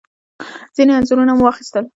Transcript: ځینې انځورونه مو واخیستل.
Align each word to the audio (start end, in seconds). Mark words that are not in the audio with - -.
ځینې 0.75 0.91
انځورونه 0.95 1.33
مو 1.35 1.43
واخیستل. 1.45 1.85